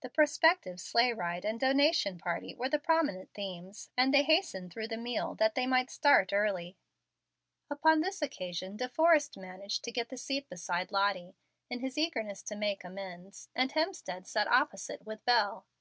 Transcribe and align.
The 0.00 0.08
prospective 0.10 0.80
sleigh 0.80 1.12
ride 1.12 1.44
and 1.44 1.60
donation 1.60 2.18
party 2.18 2.56
were 2.56 2.68
the 2.68 2.80
prominent 2.80 3.32
themes, 3.34 3.88
and 3.96 4.12
they 4.12 4.24
hastened 4.24 4.72
through 4.72 4.88
the 4.88 4.96
meal 4.96 5.36
that 5.36 5.54
they 5.54 5.64
might 5.64 5.92
start 5.92 6.32
early. 6.32 6.76
Upon 7.70 8.00
this 8.00 8.20
occasion 8.20 8.76
De 8.76 8.88
Forrest 8.88 9.38
managed 9.38 9.84
to 9.84 9.92
get 9.92 10.08
the 10.08 10.16
seat 10.16 10.48
by 10.66 10.86
Lottie, 10.90 11.36
in 11.70 11.78
his 11.78 11.96
eagerness 11.96 12.42
to 12.42 12.56
make 12.56 12.82
amends, 12.82 13.48
and 13.54 13.70
Hemstead 13.70 14.26
sat 14.26 14.48
opposite 14.48 15.06
with 15.06 15.24
Bel. 15.24 15.64